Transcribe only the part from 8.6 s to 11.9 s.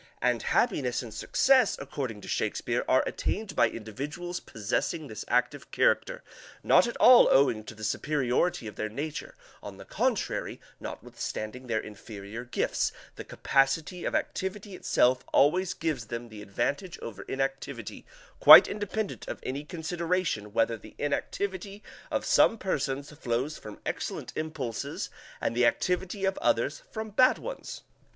of their nature; on the contrary, notwithstanding their